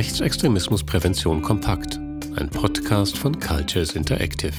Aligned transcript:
Rechtsextremismusprävention 0.00 1.42
kompakt, 1.42 1.98
ein 2.34 2.48
Podcast 2.48 3.18
von 3.18 3.38
Cultures 3.38 3.94
Interactive, 3.94 4.54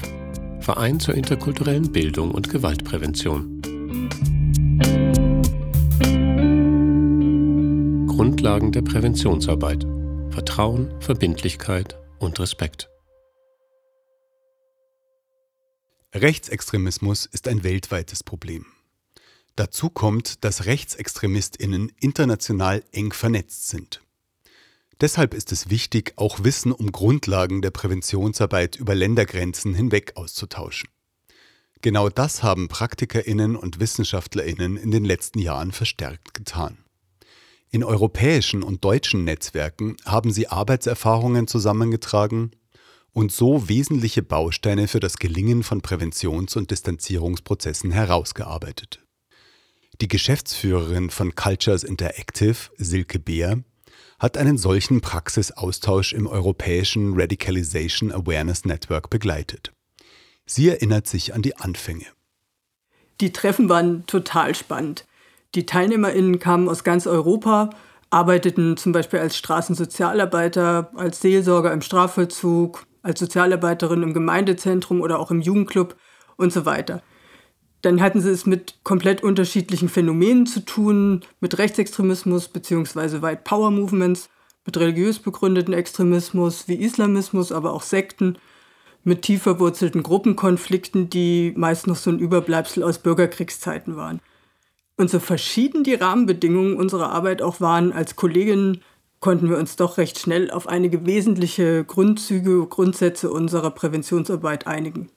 Verein 0.60 1.00
zur 1.00 1.14
interkulturellen 1.14 1.90
Bildung 1.90 2.30
und 2.30 2.48
Gewaltprävention. 2.48 3.60
Grundlagen 8.06 8.70
der 8.70 8.82
Präventionsarbeit. 8.82 9.84
Vertrauen, 10.30 10.94
Verbindlichkeit 11.00 11.98
und 12.20 12.38
Respekt. 12.38 12.88
Rechtsextremismus 16.14 17.26
ist 17.26 17.48
ein 17.48 17.64
weltweites 17.64 18.22
Problem. 18.22 18.66
Dazu 19.56 19.90
kommt, 19.90 20.44
dass 20.44 20.66
Rechtsextremistinnen 20.66 21.90
international 21.98 22.84
eng 22.92 23.12
vernetzt 23.12 23.66
sind. 23.66 24.01
Deshalb 25.02 25.34
ist 25.34 25.50
es 25.50 25.68
wichtig, 25.68 26.12
auch 26.14 26.44
Wissen 26.44 26.70
um 26.70 26.92
Grundlagen 26.92 27.60
der 27.60 27.72
Präventionsarbeit 27.72 28.76
über 28.76 28.94
Ländergrenzen 28.94 29.74
hinweg 29.74 30.12
auszutauschen. 30.14 30.88
Genau 31.80 32.08
das 32.08 32.44
haben 32.44 32.68
Praktikerinnen 32.68 33.56
und 33.56 33.80
Wissenschaftlerinnen 33.80 34.76
in 34.76 34.92
den 34.92 35.04
letzten 35.04 35.40
Jahren 35.40 35.72
verstärkt 35.72 36.34
getan. 36.34 36.78
In 37.70 37.82
europäischen 37.82 38.62
und 38.62 38.84
deutschen 38.84 39.24
Netzwerken 39.24 39.96
haben 40.04 40.30
sie 40.30 40.46
Arbeitserfahrungen 40.46 41.48
zusammengetragen 41.48 42.52
und 43.10 43.32
so 43.32 43.68
wesentliche 43.68 44.22
Bausteine 44.22 44.86
für 44.86 45.00
das 45.00 45.16
Gelingen 45.16 45.64
von 45.64 45.82
Präventions- 45.82 46.56
und 46.56 46.70
Distanzierungsprozessen 46.70 47.90
herausgearbeitet. 47.90 49.00
Die 50.00 50.06
Geschäftsführerin 50.06 51.10
von 51.10 51.34
Cultures 51.34 51.82
Interactive, 51.82 52.70
Silke 52.76 53.18
Beer, 53.18 53.64
hat 54.18 54.36
einen 54.36 54.58
solchen 54.58 55.00
Praxisaustausch 55.00 56.12
im 56.12 56.26
europäischen 56.26 57.18
Radicalization 57.18 58.12
Awareness 58.12 58.64
Network 58.64 59.10
begleitet. 59.10 59.72
Sie 60.46 60.68
erinnert 60.68 61.06
sich 61.06 61.34
an 61.34 61.42
die 61.42 61.56
Anfänge. 61.56 62.06
Die 63.20 63.32
Treffen 63.32 63.68
waren 63.68 64.06
total 64.06 64.54
spannend. 64.54 65.06
Die 65.54 65.66
TeilnehmerInnen 65.66 66.38
kamen 66.38 66.68
aus 66.68 66.82
ganz 66.84 67.06
Europa, 67.06 67.70
arbeiteten 68.10 68.76
zum 68.76 68.92
Beispiel 68.92 69.18
als 69.18 69.36
Straßensozialarbeiter, 69.36 70.90
als 70.94 71.20
Seelsorger 71.20 71.72
im 71.72 71.82
Strafvollzug, 71.82 72.86
als 73.02 73.20
Sozialarbeiterin 73.20 74.02
im 74.02 74.14
Gemeindezentrum 74.14 75.00
oder 75.00 75.18
auch 75.18 75.30
im 75.30 75.40
Jugendclub 75.40 75.96
und 76.36 76.52
so 76.52 76.64
weiter. 76.64 77.02
Dann 77.82 78.00
hatten 78.00 78.20
sie 78.20 78.30
es 78.30 78.46
mit 78.46 78.76
komplett 78.84 79.22
unterschiedlichen 79.22 79.88
Phänomenen 79.88 80.46
zu 80.46 80.60
tun, 80.60 81.22
mit 81.40 81.58
Rechtsextremismus 81.58 82.48
bzw. 82.48 83.22
White 83.22 83.42
Power 83.44 83.70
Movements, 83.72 84.30
mit 84.64 84.76
religiös 84.76 85.18
begründeten 85.18 85.74
Extremismus 85.74 86.68
wie 86.68 86.76
Islamismus, 86.76 87.50
aber 87.50 87.72
auch 87.72 87.82
Sekten, 87.82 88.38
mit 89.04 89.22
tief 89.22 89.42
verwurzelten 89.42 90.04
Gruppenkonflikten, 90.04 91.10
die 91.10 91.52
meist 91.56 91.88
noch 91.88 91.96
so 91.96 92.10
ein 92.10 92.20
Überbleibsel 92.20 92.84
aus 92.84 93.00
Bürgerkriegszeiten 93.00 93.96
waren. 93.96 94.20
Und 94.96 95.10
so 95.10 95.18
verschieden 95.18 95.82
die 95.82 95.94
Rahmenbedingungen 95.94 96.76
unserer 96.76 97.10
Arbeit 97.10 97.42
auch 97.42 97.60
waren, 97.60 97.92
als 97.92 98.14
Kolleginnen 98.14 98.80
konnten 99.18 99.48
wir 99.48 99.58
uns 99.58 99.74
doch 99.74 99.98
recht 99.98 100.20
schnell 100.20 100.50
auf 100.52 100.68
einige 100.68 101.04
wesentliche 101.06 101.84
Grundzüge, 101.84 102.66
Grundsätze 102.66 103.30
unserer 103.32 103.70
Präventionsarbeit 103.70 104.68
einigen. 104.68 105.10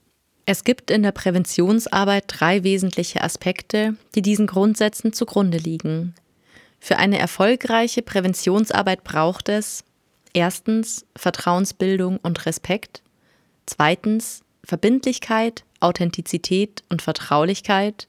Es 0.45 0.63
gibt 0.63 0.91
in 0.91 1.01
der 1.01 1.11
Präventionsarbeit 1.11 2.25
drei 2.27 2.63
wesentliche 2.63 3.21
Aspekte, 3.21 3.95
die 4.13 4.21
diesen 4.21 4.45
Grundsätzen 4.45 5.11
zugrunde 5.11 5.57
liegen. 5.57 6.13
Für 6.79 6.97
eine 6.97 7.17
erfolgreiche 7.17 8.03
Präventionsarbeit 8.03 9.03
braucht 9.03 9.49
es 9.49 9.83
erstens 10.33 11.05
Vertrauensbildung 11.15 12.17
und 12.17 12.45
Respekt, 12.45 13.01
zweitens 13.65 14.43
Verbindlichkeit, 14.63 15.63
Authentizität 15.79 16.83
und 16.89 17.01
Vertraulichkeit 17.01 18.07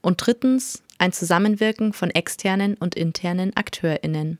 und 0.00 0.16
drittens 0.24 0.82
ein 0.98 1.12
Zusammenwirken 1.12 1.92
von 1.92 2.10
externen 2.10 2.74
und 2.74 2.96
internen 2.96 3.56
Akteurinnen. 3.56 4.38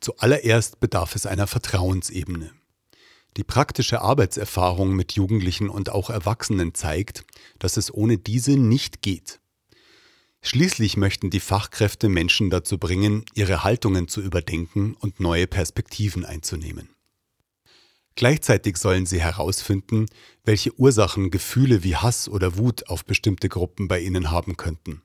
Zuallererst 0.00 0.80
bedarf 0.80 1.14
es 1.14 1.26
einer 1.26 1.46
Vertrauensebene. 1.46 2.50
Die 3.38 3.44
praktische 3.44 4.00
Arbeitserfahrung 4.00 4.96
mit 4.96 5.12
Jugendlichen 5.12 5.68
und 5.68 5.90
auch 5.90 6.10
Erwachsenen 6.10 6.74
zeigt, 6.74 7.24
dass 7.60 7.76
es 7.76 7.94
ohne 7.94 8.18
diese 8.18 8.56
nicht 8.56 9.00
geht. 9.00 9.38
Schließlich 10.42 10.96
möchten 10.96 11.30
die 11.30 11.38
Fachkräfte 11.38 12.08
Menschen 12.08 12.50
dazu 12.50 12.78
bringen, 12.78 13.24
ihre 13.34 13.62
Haltungen 13.62 14.08
zu 14.08 14.20
überdenken 14.20 14.94
und 14.94 15.20
neue 15.20 15.46
Perspektiven 15.46 16.24
einzunehmen. 16.24 16.88
Gleichzeitig 18.16 18.76
sollen 18.76 19.06
sie 19.06 19.20
herausfinden, 19.20 20.06
welche 20.42 20.76
Ursachen 20.76 21.30
Gefühle 21.30 21.84
wie 21.84 21.94
Hass 21.94 22.28
oder 22.28 22.58
Wut 22.58 22.88
auf 22.88 23.04
bestimmte 23.04 23.48
Gruppen 23.48 23.86
bei 23.86 24.00
ihnen 24.00 24.32
haben 24.32 24.56
könnten. 24.56 25.02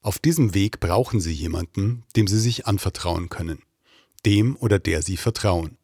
Auf 0.00 0.18
diesem 0.18 0.54
Weg 0.54 0.80
brauchen 0.80 1.20
sie 1.20 1.34
jemanden, 1.34 2.04
dem 2.16 2.26
sie 2.26 2.40
sich 2.40 2.66
anvertrauen 2.66 3.28
können, 3.28 3.60
dem 4.24 4.56
oder 4.56 4.78
der 4.78 5.02
sie 5.02 5.18
vertrauen. 5.18 5.76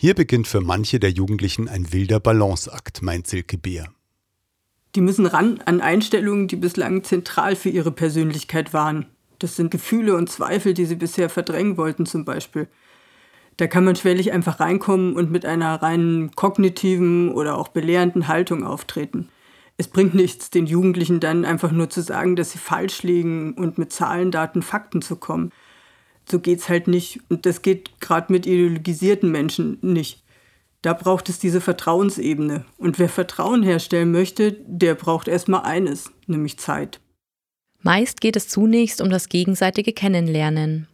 Hier 0.00 0.14
beginnt 0.14 0.46
für 0.46 0.60
manche 0.60 1.00
der 1.00 1.10
Jugendlichen 1.10 1.68
ein 1.68 1.92
wilder 1.92 2.20
Balanceakt, 2.20 3.02
meint 3.02 3.26
Silke 3.26 3.58
Beer. 3.58 3.88
Die 4.94 5.00
müssen 5.00 5.26
ran 5.26 5.60
an 5.66 5.80
Einstellungen, 5.80 6.46
die 6.46 6.54
bislang 6.54 7.02
zentral 7.02 7.56
für 7.56 7.68
ihre 7.68 7.90
Persönlichkeit 7.90 8.72
waren. 8.72 9.06
Das 9.40 9.56
sind 9.56 9.72
Gefühle 9.72 10.14
und 10.14 10.30
Zweifel, 10.30 10.72
die 10.72 10.84
sie 10.84 10.94
bisher 10.94 11.28
verdrängen 11.28 11.76
wollten 11.76 12.06
zum 12.06 12.24
Beispiel. 12.24 12.68
Da 13.56 13.66
kann 13.66 13.84
man 13.84 13.96
schwerlich 13.96 14.30
einfach 14.30 14.60
reinkommen 14.60 15.16
und 15.16 15.32
mit 15.32 15.44
einer 15.44 15.82
reinen 15.82 16.30
kognitiven 16.36 17.32
oder 17.32 17.58
auch 17.58 17.66
belehrenden 17.66 18.28
Haltung 18.28 18.62
auftreten. 18.62 19.30
Es 19.78 19.88
bringt 19.88 20.14
nichts, 20.14 20.50
den 20.50 20.66
Jugendlichen 20.66 21.18
dann 21.18 21.44
einfach 21.44 21.72
nur 21.72 21.90
zu 21.90 22.02
sagen, 22.02 22.36
dass 22.36 22.52
sie 22.52 22.58
falsch 22.58 23.02
liegen 23.02 23.54
und 23.54 23.78
mit 23.78 23.92
Zahlen, 23.92 24.30
Daten, 24.30 24.62
Fakten 24.62 25.02
zu 25.02 25.16
kommen 25.16 25.50
so 26.30 26.40
geht's 26.40 26.68
halt 26.68 26.88
nicht. 26.88 27.20
Und 27.28 27.46
das 27.46 27.62
geht 27.62 28.00
gerade 28.00 28.32
mit 28.32 28.46
ideologisierten 28.46 29.30
Menschen 29.30 29.78
nicht. 29.82 30.22
Da 30.82 30.92
braucht 30.92 31.28
es 31.28 31.38
diese 31.38 31.60
Vertrauensebene. 31.60 32.64
Und 32.76 32.98
wer 32.98 33.08
Vertrauen 33.08 33.62
herstellen 33.62 34.12
möchte, 34.12 34.52
der 34.66 34.94
braucht 34.94 35.28
erstmal 35.28 35.62
eines, 35.62 36.10
nämlich 36.26 36.58
Zeit. 36.58 37.00
Meist 37.82 38.20
geht 38.20 38.36
es 38.36 38.48
zunächst 38.48 39.00
um 39.00 39.10
das 39.10 39.28
gegenseitige 39.28 39.92
Kennenlernen. 39.92 40.88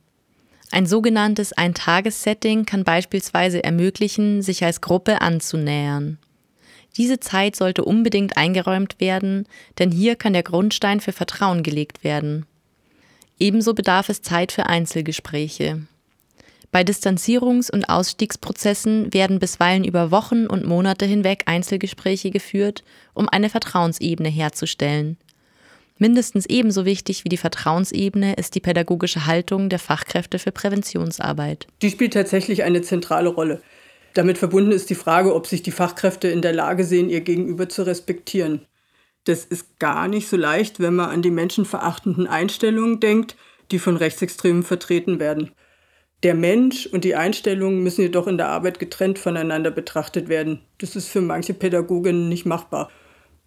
Ein 0.71 0.87
sogenanntes 0.87 1.53
Eintagessetting 1.53 2.67
kann 2.67 2.85
beispielsweise 2.85 3.63
ermöglichen, 3.63 4.43
sich 4.43 4.65
als 4.65 4.81
Gruppe 4.81 5.21
anzunähern. 5.21 6.19
Diese 6.97 7.21
Zeit 7.21 7.57
sollte 7.57 7.85
unbedingt 7.85 8.37
eingeräumt 8.37 9.01
werden, 9.01 9.47
denn 9.79 9.91
hier 9.91 10.17
kann 10.17 10.33
der 10.33 10.43
Grundstein 10.43 11.01
für 11.01 11.13
Vertrauen 11.13 11.63
gelegt 11.63 12.05
werden. 12.05 12.47
Ebenso 13.39 13.75
bedarf 13.75 14.09
es 14.09 14.23
Zeit 14.23 14.53
für 14.53 14.67
Einzelgespräche. 14.67 15.83
Bei 16.71 16.83
Distanzierungs- 16.83 17.71
und 17.71 17.85
Ausstiegsprozessen 17.85 19.15
werden 19.15 19.39
bisweilen 19.39 19.85
über 19.85 20.11
Wochen 20.11 20.47
und 20.47 20.65
Monate 20.65 21.05
hinweg 21.05 21.45
Einzelgespräche 21.47 22.31
geführt, 22.31 22.83
um 23.13 23.29
eine 23.29 23.49
Vertrauensebene 23.49 24.29
herzustellen. 24.29 25.17
Mindestens 25.99 26.47
ebenso 26.47 26.85
wichtig 26.85 27.25
wie 27.25 27.29
die 27.29 27.37
Vertrauensebene 27.37 28.35
ist 28.35 28.57
die 28.57 28.61
pädagogische 28.61 29.27
Haltung 29.27 29.69
der 29.69 29.79
Fachkräfte 29.79 30.41
für 30.41 30.51
Präventionsarbeit. 30.51 31.69
Die 31.83 31.91
spielt 31.91 32.15
tatsächlich 32.15 32.65
eine 32.65 32.83
zentrale 32.83 33.29
Rolle. 33.29 33.63
Damit 34.15 34.39
verbunden 34.39 34.73
ist 34.73 34.91
die 34.91 34.97
Frage, 34.97 35.35
ob 35.35 35.47
sich 35.47 35.63
die 35.63 35.71
Fachkräfte 35.71 36.27
in 36.29 36.43
der 36.43 36.53
Lage 36.53 36.85
sehen, 36.85 37.09
ihr 37.09 37.21
Gegenüber 37.21 37.69
zu 37.69 37.87
respektieren. 37.87 38.63
Das 39.25 39.45
ist 39.45 39.79
gar 39.79 40.07
nicht 40.07 40.29
so 40.29 40.37
leicht, 40.37 40.81
wenn 40.81 40.95
man 40.95 41.11
an 41.11 41.23
die 41.23 41.31
menschenverachtenden 41.31 42.27
Einstellungen 42.27 43.01
denkt, 43.01 43.37
die 43.71 43.79
von 43.79 43.97
Rechtsextremen 43.97 44.63
vertreten 44.63 45.19
werden. 45.19 45.51
Der 46.23 46.35
Mensch 46.35 46.87
und 46.87 47.05
die 47.05 47.15
Einstellungen 47.15 47.83
müssen 47.83 48.03
jedoch 48.03 48.27
in 48.27 48.39
der 48.39 48.49
Arbeit 48.49 48.79
getrennt 48.79 49.19
voneinander 49.19 49.71
betrachtet 49.71 50.29
werden. 50.29 50.61
Das 50.79 50.97
ist 50.97 51.09
für 51.09 51.21
manche 51.21 51.55
Pädagoginnen 51.55 52.29
nicht 52.29 52.47
machbar. 52.47 52.91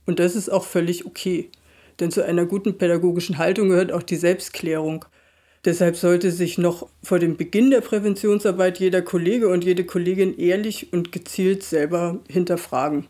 Und 0.06 0.20
das 0.20 0.36
ist 0.36 0.50
auch 0.50 0.64
völlig 0.64 1.06
okay. 1.06 1.50
Denn 2.00 2.12
zu 2.12 2.24
einer 2.24 2.46
guten 2.46 2.78
pädagogischen 2.78 3.38
Haltung 3.38 3.70
gehört 3.70 3.92
auch 3.92 4.04
die 4.04 4.16
Selbstklärung. 4.16 5.06
Deshalb 5.66 5.96
sollte 5.96 6.32
sich 6.32 6.58
noch 6.58 6.88
vor 7.04 7.20
dem 7.20 7.36
Beginn 7.36 7.72
der 7.72 7.82
Präventionsarbeit 7.82 8.80
jeder 8.80 9.02
Kollege 9.02 9.50
und 9.50 9.64
jede 9.64 9.84
Kollegin 9.84 10.38
ehrlich 10.38 10.94
und 10.94 11.12
gezielt 11.12 11.64
selber 11.64 12.20
hinterfragen. 12.30 13.08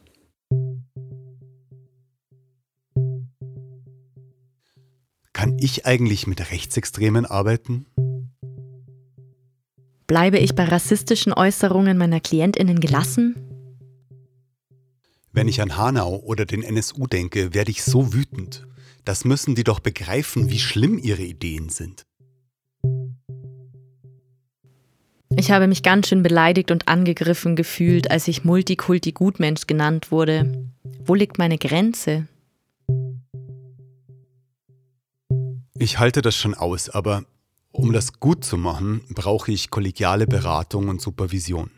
Kann 5.38 5.56
ich 5.60 5.86
eigentlich 5.86 6.26
mit 6.26 6.50
Rechtsextremen 6.50 7.28
arbeiten? 7.28 7.86
Bleibe 10.08 10.40
ich 10.40 10.56
bei 10.56 10.64
rassistischen 10.64 11.32
Äußerungen 11.32 11.96
meiner 11.96 12.20
Klientinnen 12.20 12.80
gelassen? 12.80 13.36
Wenn 15.32 15.48
ich 15.48 15.62
an 15.62 15.78
Hanau 15.78 16.16
oder 16.16 16.48
den 16.48 16.64
NSU 16.64 17.06
denke, 17.06 17.54
werde 17.54 17.70
ich 17.70 17.84
so 17.84 18.16
wütend. 18.16 18.66
Das 19.06 19.26
müssen 19.26 19.54
die 19.54 19.64
doch 19.64 19.80
begreifen, 19.80 20.50
wie 20.50 20.58
schlimm 20.58 20.98
ihre 20.98 21.22
Ideen 21.22 21.70
sind. 21.70 22.08
Ich 25.36 25.52
habe 25.52 25.68
mich 25.68 25.84
ganz 25.84 26.08
schön 26.08 26.24
beleidigt 26.24 26.72
und 26.72 26.88
angegriffen 26.88 27.56
gefühlt, 27.56 28.10
als 28.10 28.28
ich 28.28 28.44
Multikulti-Gutmensch 28.44 29.68
genannt 29.68 30.12
wurde. 30.12 30.68
Wo 31.06 31.14
liegt 31.14 31.38
meine 31.38 31.60
Grenze? 31.60 32.28
Ich 35.80 36.00
halte 36.00 36.24
das 36.24 36.36
schon 36.36 36.56
aus, 36.56 36.90
aber 36.90 37.24
um 37.72 37.94
das 37.94 38.20
gut 38.20 38.44
zu 38.44 38.58
machen, 38.58 39.02
brauche 39.10 39.52
ich 39.52 39.70
kollegiale 39.70 40.26
Beratung 40.26 40.90
und 40.90 41.02
Supervision. 41.02 41.70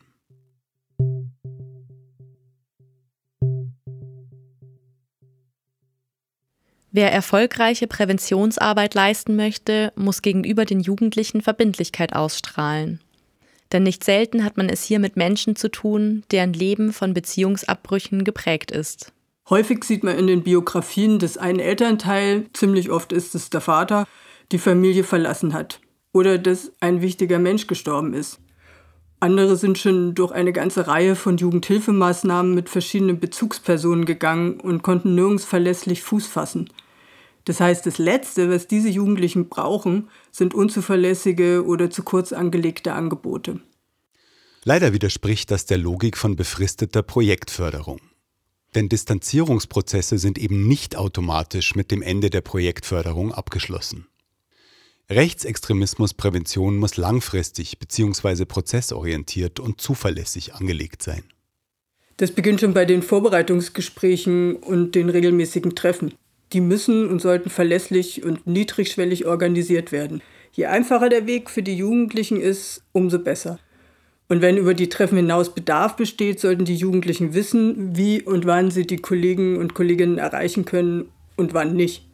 Wer 6.92 7.12
erfolgreiche 7.12 7.88
Präventionsarbeit 7.88 8.94
leisten 8.96 9.36
möchte, 9.36 9.92
muss 9.96 10.22
gegenüber 10.22 10.64
den 10.64 10.80
Jugendlichen 10.80 11.42
Verbindlichkeit 11.42 12.14
ausstrahlen. 12.14 13.02
Denn 13.72 13.84
nicht 13.84 14.04
selten 14.04 14.46
hat 14.46 14.56
man 14.56 14.70
es 14.70 14.84
hier 14.84 15.00
mit 15.00 15.18
Menschen 15.18 15.56
zu 15.56 15.70
tun, 15.70 16.24
deren 16.32 16.54
Leben 16.54 16.94
von 16.94 17.14
Beziehungsabbrüchen 17.14 18.24
geprägt 18.24 18.72
ist. 18.72 19.12
Häufig 19.50 19.84
sieht 19.84 20.04
man 20.04 20.18
in 20.18 20.28
den 20.28 20.44
Biografien 20.44 21.18
des 21.18 21.38
einen 21.38 21.60
Elternteil, 21.60 22.46
ziemlich 22.54 22.92
oft 22.92 23.12
ist 23.12 23.34
es 23.34 23.50
der 23.50 23.62
Vater, 23.62 24.08
die 24.52 24.60
Familie 24.60 25.04
verlassen 25.04 25.54
hat 25.54 25.82
oder 26.12 26.38
dass 26.38 26.72
ein 26.80 27.02
wichtiger 27.02 27.40
Mensch 27.40 27.68
gestorben 27.68 28.14
ist. 28.14 28.40
Andere 29.20 29.58
sind 29.58 29.78
schon 29.78 30.16
durch 30.16 30.32
eine 30.32 30.54
ganze 30.54 30.88
Reihe 30.88 31.16
von 31.16 31.38
Jugendhilfemaßnahmen 31.38 32.54
mit 32.56 32.70
verschiedenen 32.70 33.20
Bezugspersonen 33.20 34.06
gegangen 34.06 34.60
und 34.60 34.82
konnten 34.82 35.16
nirgends 35.16 35.46
verlässlich 35.46 36.04
Fuß 36.04 36.28
fassen. 36.28 36.70
Das 37.46 37.60
heißt, 37.60 37.86
das 37.86 37.98
Letzte, 37.98 38.50
was 38.50 38.68
diese 38.68 38.90
Jugendlichen 38.90 39.50
brauchen, 39.50 40.10
sind 40.32 40.54
unzuverlässige 40.54 41.66
oder 41.66 41.90
zu 41.90 42.04
kurz 42.04 42.32
angelegte 42.32 42.94
Angebote. 42.94 43.60
Leider 44.64 44.94
widerspricht 44.94 45.52
das 45.52 45.66
der 45.66 45.78
Logik 45.78 46.18
von 46.18 46.36
befristeter 46.36 47.02
Projektförderung. 47.02 48.00
Denn 48.76 48.90
Distanzierungsprozesse 48.90 50.18
sind 50.18 50.38
eben 50.38 50.68
nicht 50.68 50.96
automatisch 50.96 51.76
mit 51.76 51.92
dem 51.92 52.02
Ende 52.02 52.30
der 52.30 52.42
Projektförderung 52.42 53.34
abgeschlossen. 53.34 54.08
Rechtsextremismusprävention 55.10 56.78
muss 56.78 56.96
langfristig 56.98 57.80
bzw. 57.80 58.46
prozessorientiert 58.46 59.60
und 59.60 59.82
zuverlässig 59.82 60.54
angelegt 60.54 61.02
sein. 61.02 61.24
Das 62.18 62.32
beginnt 62.32 62.60
schon 62.60 62.76
bei 62.76 62.86
den 62.86 63.02
Vorbereitungsgesprächen 63.02 64.58
und 64.58 64.94
den 64.94 65.10
regelmäßigen 65.10 65.74
Treffen. 65.74 66.14
Die 66.54 66.62
müssen 66.62 67.08
und 67.08 67.22
sollten 67.22 67.50
verlässlich 67.50 68.24
und 68.24 68.46
niedrigschwellig 68.46 69.26
organisiert 69.26 69.92
werden. 69.92 70.22
Je 70.52 70.66
einfacher 70.66 71.10
der 71.10 71.26
Weg 71.26 71.50
für 71.50 71.64
die 71.64 71.76
Jugendlichen 71.76 72.40
ist, 72.40 72.84
umso 72.92 73.20
besser. 73.20 73.60
Und 74.30 74.42
wenn 74.42 74.58
über 74.58 74.76
die 74.76 74.90
Treffen 74.90 75.18
hinaus 75.18 75.56
Bedarf 75.56 75.96
besteht, 75.96 76.40
sollten 76.40 76.64
die 76.64 76.76
Jugendlichen 76.76 77.34
wissen, 77.34 77.98
wie 77.98 78.22
und 78.22 78.46
wann 78.46 78.70
sie 78.70 78.86
die 78.86 78.98
Kollegen 78.98 79.58
und 79.58 79.74
Kolleginnen 79.74 80.20
erreichen 80.20 80.66
können 80.66 81.10
und 81.36 81.56
wann 81.56 81.76
nicht. 81.76 82.06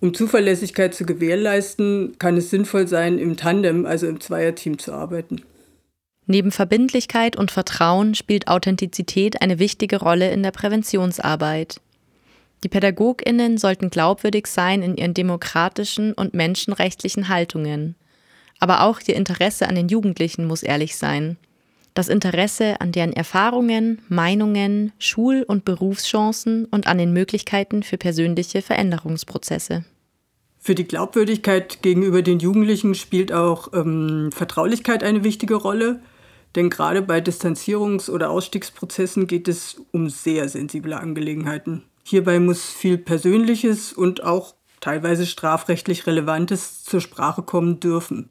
Um 0.00 0.14
Zuverlässigkeit 0.14 0.94
zu 0.94 1.04
gewährleisten, 1.04 2.16
kann 2.18 2.36
es 2.36 2.50
sinnvoll 2.50 2.86
sein, 2.86 3.18
im 3.18 3.36
Tandem, 3.36 3.86
also 3.86 4.06
im 4.06 4.20
Zweierteam 4.20 4.78
zu 4.78 4.92
arbeiten. 4.92 5.42
Neben 6.26 6.52
Verbindlichkeit 6.52 7.36
und 7.36 7.50
Vertrauen 7.50 8.14
spielt 8.14 8.46
Authentizität 8.46 9.42
eine 9.42 9.58
wichtige 9.58 9.98
Rolle 9.98 10.30
in 10.30 10.44
der 10.44 10.52
Präventionsarbeit. 10.52 11.80
Die 12.62 12.68
Pädagoginnen 12.68 13.58
sollten 13.58 13.90
glaubwürdig 13.90 14.46
sein 14.46 14.82
in 14.82 14.96
ihren 14.96 15.14
demokratischen 15.14 16.12
und 16.12 16.34
menschenrechtlichen 16.34 17.28
Haltungen. 17.28 17.96
Aber 18.62 18.82
auch 18.82 19.00
ihr 19.04 19.16
Interesse 19.16 19.68
an 19.68 19.74
den 19.74 19.88
Jugendlichen 19.88 20.46
muss 20.46 20.62
ehrlich 20.62 20.96
sein. 20.96 21.36
Das 21.94 22.08
Interesse 22.08 22.80
an 22.80 22.92
deren 22.92 23.12
Erfahrungen, 23.12 24.00
Meinungen, 24.08 24.92
Schul- 25.00 25.42
und 25.42 25.64
Berufschancen 25.64 26.66
und 26.66 26.86
an 26.86 26.96
den 26.96 27.12
Möglichkeiten 27.12 27.82
für 27.82 27.98
persönliche 27.98 28.62
Veränderungsprozesse. 28.62 29.84
Für 30.60 30.76
die 30.76 30.86
Glaubwürdigkeit 30.86 31.82
gegenüber 31.82 32.22
den 32.22 32.38
Jugendlichen 32.38 32.94
spielt 32.94 33.32
auch 33.32 33.72
ähm, 33.72 34.30
Vertraulichkeit 34.30 35.02
eine 35.02 35.24
wichtige 35.24 35.56
Rolle. 35.56 36.00
Denn 36.54 36.70
gerade 36.70 37.02
bei 37.02 37.18
Distanzierungs- 37.18 38.08
oder 38.08 38.30
Ausstiegsprozessen 38.30 39.26
geht 39.26 39.48
es 39.48 39.82
um 39.90 40.08
sehr 40.08 40.48
sensible 40.48 40.96
Angelegenheiten. 40.96 41.82
Hierbei 42.04 42.38
muss 42.38 42.66
viel 42.66 42.96
Persönliches 42.96 43.92
und 43.92 44.22
auch 44.22 44.54
teilweise 44.78 45.26
strafrechtlich 45.26 46.06
Relevantes 46.06 46.84
zur 46.84 47.00
Sprache 47.00 47.42
kommen 47.42 47.80
dürfen. 47.80 48.28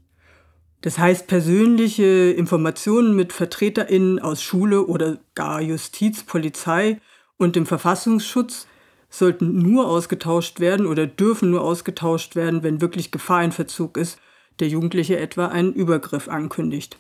Das 0.81 0.98
heißt, 0.98 1.28
persönliche 1.28 2.31
Informationen 2.31 3.16
mit 3.16 3.33
VertreterInnen 3.33 4.19
aus 4.19 4.42
Schule 4.42 4.86
oder 4.86 5.19
gar 5.36 5.62
Justiz, 5.62 6.24
Polizei 6.24 7.00
und 7.38 7.56
dem 7.56 7.68
Verfassungsschutz 7.68 8.68
sollten 9.10 9.60
nur 9.60 9.88
ausgetauscht 9.88 10.60
werden 10.60 10.88
oder 10.88 11.06
dürfen 11.06 11.51
nur 11.51 11.62
ausgetauscht 11.62 12.36
werden, 12.36 12.63
wenn 12.63 12.81
wirklich 12.81 13.12
Gefahr 13.12 13.44
in 13.44 13.51
Verzug 13.51 13.98
ist, 13.98 14.18
der 14.60 14.69
Jugendliche 14.69 15.19
etwa 15.19 15.48
einen 15.48 15.74
Übergriff 15.74 16.28
ankündigt. 16.28 16.98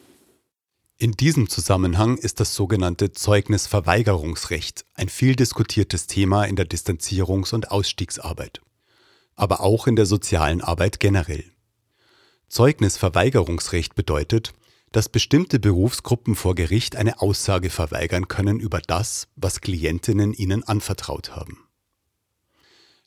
In 0.97 1.13
diesem 1.13 1.49
Zusammenhang 1.49 2.17
ist 2.17 2.39
das 2.39 2.53
sogenannte 2.53 3.11
Zeugnisverweigerungsrecht 3.11 4.85
ein 4.93 5.09
viel 5.09 5.35
diskutiertes 5.35 6.05
Thema 6.05 6.43
in 6.43 6.55
der 6.55 6.67
Distanzierungs- 6.67 7.55
und 7.55 7.71
Ausstiegsarbeit, 7.71 8.61
aber 9.35 9.61
auch 9.61 9.87
in 9.87 9.95
der 9.95 10.05
sozialen 10.05 10.61
Arbeit 10.61 10.99
generell. 10.99 11.50
Zeugnisverweigerungsrecht 12.51 13.95
bedeutet, 13.95 14.53
dass 14.91 15.07
bestimmte 15.07 15.57
Berufsgruppen 15.57 16.35
vor 16.35 16.53
Gericht 16.53 16.97
eine 16.97 17.21
Aussage 17.21 17.69
verweigern 17.69 18.27
können 18.27 18.59
über 18.59 18.81
das, 18.81 19.29
was 19.37 19.61
Klientinnen 19.61 20.33
ihnen 20.33 20.61
anvertraut 20.63 21.33
haben. 21.33 21.59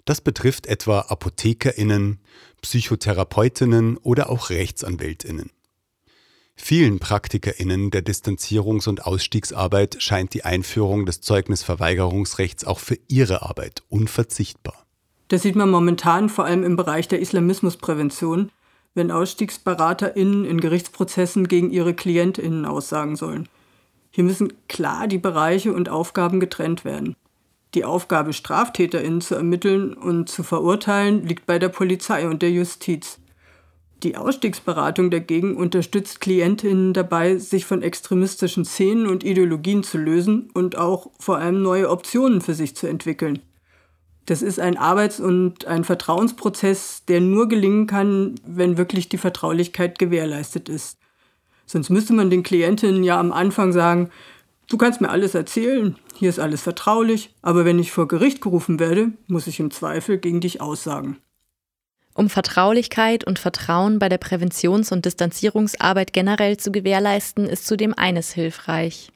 Das 0.06 0.22
betrifft 0.22 0.66
etwa 0.66 1.00
Apothekerinnen, 1.00 2.20
Psychotherapeutinnen 2.62 3.98
oder 3.98 4.30
auch 4.30 4.48
Rechtsanwältinnen. 4.48 5.50
Vielen 6.56 6.98
Praktikerinnen 6.98 7.90
der 7.90 8.02
Distanzierungs- 8.02 8.88
und 8.88 9.04
Ausstiegsarbeit 9.04 9.96
scheint 9.98 10.32
die 10.32 10.44
Einführung 10.44 11.04
des 11.04 11.20
Zeugnisverweigerungsrechts 11.20 12.64
auch 12.64 12.78
für 12.78 12.98
ihre 13.08 13.42
Arbeit 13.42 13.82
unverzichtbar. 13.90 14.86
Das 15.28 15.42
sieht 15.42 15.56
man 15.56 15.68
momentan 15.68 16.30
vor 16.30 16.46
allem 16.46 16.64
im 16.64 16.76
Bereich 16.76 17.08
der 17.08 17.20
Islamismusprävention, 17.20 18.50
wenn 18.94 19.10
AusstiegsberaterInnen 19.10 20.44
in 20.44 20.60
Gerichtsprozessen 20.60 21.48
gegen 21.48 21.70
ihre 21.70 21.94
KlientInnen 21.94 22.64
aussagen 22.64 23.16
sollen. 23.16 23.48
Hier 24.10 24.24
müssen 24.24 24.52
klar 24.68 25.08
die 25.08 25.18
Bereiche 25.18 25.72
und 25.72 25.88
Aufgaben 25.88 26.40
getrennt 26.40 26.84
werden. 26.84 27.16
Die 27.74 27.84
Aufgabe, 27.84 28.32
StraftäterInnen 28.32 29.20
zu 29.20 29.34
ermitteln 29.34 29.94
und 29.94 30.28
zu 30.28 30.44
verurteilen, 30.44 31.26
liegt 31.26 31.46
bei 31.46 31.58
der 31.58 31.68
Polizei 31.68 32.28
und 32.28 32.40
der 32.40 32.52
Justiz. 32.52 33.18
Die 34.04 34.16
Ausstiegsberatung 34.16 35.10
dagegen 35.10 35.56
unterstützt 35.56 36.20
KlientInnen 36.20 36.92
dabei, 36.92 37.38
sich 37.38 37.64
von 37.64 37.82
extremistischen 37.82 38.64
Szenen 38.64 39.06
und 39.08 39.24
Ideologien 39.24 39.82
zu 39.82 39.98
lösen 39.98 40.50
und 40.52 40.76
auch 40.76 41.10
vor 41.18 41.38
allem 41.38 41.62
neue 41.62 41.90
Optionen 41.90 42.40
für 42.40 42.54
sich 42.54 42.76
zu 42.76 42.86
entwickeln. 42.86 43.40
Das 44.26 44.42
ist 44.42 44.58
ein 44.58 44.78
Arbeits- 44.78 45.20
und 45.20 45.66
ein 45.66 45.84
Vertrauensprozess, 45.84 47.04
der 47.06 47.20
nur 47.20 47.48
gelingen 47.48 47.86
kann, 47.86 48.36
wenn 48.46 48.78
wirklich 48.78 49.08
die 49.08 49.18
Vertraulichkeit 49.18 49.98
gewährleistet 49.98 50.68
ist. 50.68 50.98
Sonst 51.66 51.90
müsste 51.90 52.12
man 52.12 52.30
den 52.30 52.42
Klientinnen 52.42 53.04
ja 53.04 53.18
am 53.18 53.32
Anfang 53.32 53.72
sagen, 53.72 54.10
Du 54.68 54.78
kannst 54.78 55.00
mir 55.00 55.10
alles 55.10 55.34
erzählen, 55.34 55.96
hier 56.14 56.30
ist 56.30 56.40
alles 56.40 56.62
vertraulich, 56.62 57.34
aber 57.42 57.64
wenn 57.64 57.78
ich 57.78 57.92
vor 57.92 58.08
Gericht 58.08 58.40
gerufen 58.40 58.80
werde, 58.80 59.12
muss 59.26 59.46
ich 59.46 59.60
im 59.60 59.70
Zweifel 59.70 60.18
gegen 60.18 60.40
dich 60.40 60.60
aussagen. 60.60 61.18
Um 62.14 62.30
Vertraulichkeit 62.30 63.24
und 63.24 63.38
Vertrauen 63.38 63.98
bei 63.98 64.08
der 64.08 64.18
Präventions- 64.18 64.92
und 64.92 65.04
Distanzierungsarbeit 65.04 66.12
generell 66.12 66.56
zu 66.56 66.72
gewährleisten, 66.72 67.46
ist 67.46 67.66
zudem 67.66 67.92
eines 67.92 68.32
hilfreich. 68.32 69.10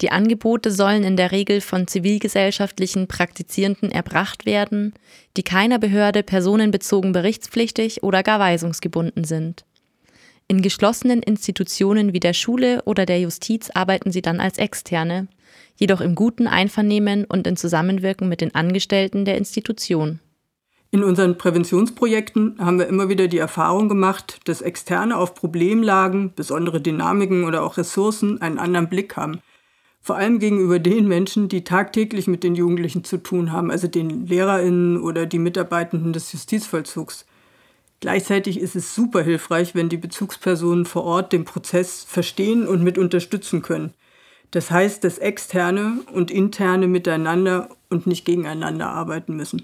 Die 0.00 0.10
Angebote 0.10 0.70
sollen 0.70 1.04
in 1.04 1.16
der 1.16 1.32
Regel 1.32 1.60
von 1.60 1.86
zivilgesellschaftlichen 1.86 3.06
Praktizierenden 3.06 3.90
erbracht 3.90 4.44
werden, 4.44 4.92
die 5.36 5.42
keiner 5.42 5.78
Behörde 5.78 6.22
personenbezogen 6.22 7.12
berichtspflichtig 7.12 8.02
oder 8.02 8.22
gar 8.22 8.40
weisungsgebunden 8.40 9.24
sind. 9.24 9.64
In 10.46 10.60
geschlossenen 10.60 11.22
Institutionen 11.22 12.12
wie 12.12 12.20
der 12.20 12.34
Schule 12.34 12.82
oder 12.84 13.06
der 13.06 13.20
Justiz 13.20 13.70
arbeiten 13.72 14.12
sie 14.12 14.20
dann 14.20 14.40
als 14.40 14.58
Externe, 14.58 15.28
jedoch 15.76 16.00
im 16.00 16.14
guten 16.14 16.46
Einvernehmen 16.46 17.24
und 17.24 17.46
in 17.46 17.56
Zusammenwirken 17.56 18.28
mit 18.28 18.40
den 18.40 18.54
Angestellten 18.54 19.24
der 19.24 19.38
Institution. 19.38 20.20
In 20.90 21.02
unseren 21.02 21.38
Präventionsprojekten 21.38 22.56
haben 22.58 22.78
wir 22.78 22.86
immer 22.86 23.08
wieder 23.08 23.26
die 23.26 23.38
Erfahrung 23.38 23.88
gemacht, 23.88 24.38
dass 24.44 24.60
Externe 24.60 25.16
auf 25.16 25.34
Problemlagen, 25.34 26.34
besondere 26.36 26.80
Dynamiken 26.80 27.44
oder 27.44 27.62
auch 27.64 27.78
Ressourcen 27.78 28.40
einen 28.40 28.58
anderen 28.58 28.88
Blick 28.88 29.16
haben. 29.16 29.40
Vor 30.06 30.16
allem 30.16 30.38
gegenüber 30.38 30.78
den 30.78 31.08
Menschen, 31.08 31.48
die 31.48 31.64
tagtäglich 31.64 32.26
mit 32.26 32.44
den 32.44 32.54
Jugendlichen 32.54 33.04
zu 33.04 33.16
tun 33.16 33.52
haben, 33.52 33.70
also 33.70 33.88
den 33.88 34.26
Lehrerinnen 34.26 35.00
oder 35.00 35.24
die 35.24 35.38
Mitarbeitenden 35.38 36.12
des 36.12 36.30
Justizvollzugs. 36.30 37.24
Gleichzeitig 38.00 38.60
ist 38.60 38.76
es 38.76 38.94
super 38.94 39.22
hilfreich, 39.22 39.74
wenn 39.74 39.88
die 39.88 39.96
Bezugspersonen 39.96 40.84
vor 40.84 41.04
Ort 41.04 41.32
den 41.32 41.46
Prozess 41.46 42.04
verstehen 42.06 42.68
und 42.68 42.82
mit 42.82 42.98
unterstützen 42.98 43.62
können. 43.62 43.94
Das 44.50 44.70
heißt, 44.70 45.02
dass 45.04 45.16
externe 45.16 46.02
und 46.12 46.30
interne 46.30 46.86
miteinander 46.86 47.70
und 47.88 48.06
nicht 48.06 48.26
gegeneinander 48.26 48.90
arbeiten 48.90 49.34
müssen. 49.36 49.62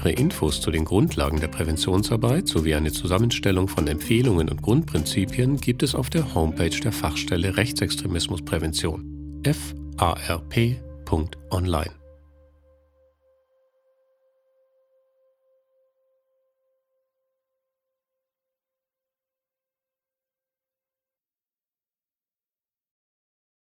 Weitere 0.00 0.18
Infos 0.18 0.62
zu 0.62 0.70
den 0.70 0.86
Grundlagen 0.86 1.40
der 1.40 1.48
Präventionsarbeit 1.48 2.48
sowie 2.48 2.74
eine 2.74 2.90
Zusammenstellung 2.90 3.68
von 3.68 3.86
Empfehlungen 3.86 4.48
und 4.48 4.62
Grundprinzipien 4.62 5.58
gibt 5.58 5.82
es 5.82 5.94
auf 5.94 6.08
der 6.08 6.34
Homepage 6.34 6.70
der 6.70 6.90
Fachstelle 6.90 7.58
Rechtsextremismusprävention 7.58 9.42
farp.online. 9.98 11.99